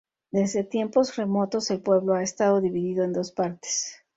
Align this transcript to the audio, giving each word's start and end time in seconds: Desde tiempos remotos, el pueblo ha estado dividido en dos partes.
Desde 0.31 0.63
tiempos 0.63 1.15
remotos, 1.15 1.69
el 1.69 1.79
pueblo 1.79 2.15
ha 2.15 2.23
estado 2.23 2.59
dividido 2.59 3.03
en 3.03 3.13
dos 3.13 3.31
partes. 3.31 3.97